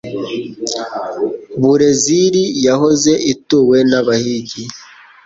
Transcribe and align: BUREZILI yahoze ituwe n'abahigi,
BUREZILI 1.61 2.43
yahoze 2.67 3.11
ituwe 3.33 3.77
n'abahigi, 3.89 4.63